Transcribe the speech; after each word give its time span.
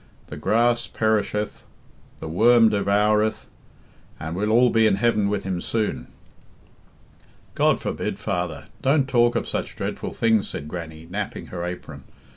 "The 0.29 0.35
grass 0.35 0.87
perisheth, 0.87 1.63
and 2.13 2.21
the 2.21 2.27
worm 2.27 2.69
devoureth, 2.69 3.45
and 4.19 4.35
well 4.35 4.49
all 4.49 4.71
be 4.71 4.87
in 4.87 4.95
heaven 4.95 5.29
with 5.29 5.43
him 5.43 5.61
soon." 5.61 6.07
"God 7.53 7.79
forbid, 7.79 8.17
father; 8.17 8.65
don't 8.81 9.07
talk 9.07 9.35
of 9.35 9.47
such 9.47 9.75
dreadful 9.75 10.11
things," 10.13 10.49
said 10.49 10.67
Grannie, 10.67 11.05
napping 11.07 11.45
her 11.53 11.63
apron. 11.63 12.05